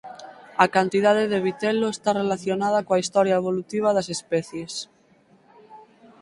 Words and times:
A 0.63 0.65
cantidade 0.75 1.23
de 1.31 1.39
vitelo 1.47 1.87
está 1.91 2.11
relacionada 2.21 2.85
coa 2.87 3.01
historia 3.03 3.39
evolutiva 3.41 3.95
das 3.97 4.07
especies. 4.15 4.73